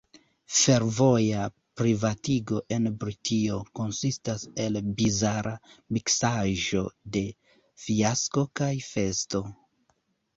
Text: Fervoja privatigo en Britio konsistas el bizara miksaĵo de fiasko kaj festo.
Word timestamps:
Fervoja 0.59 1.41
privatigo 1.81 2.61
en 2.77 2.87
Britio 3.03 3.59
konsistas 3.79 4.45
el 4.63 4.79
bizara 5.01 5.51
miksaĵo 5.97 6.81
de 7.17 7.23
fiasko 7.85 8.47
kaj 8.61 8.71
festo. 8.87 9.43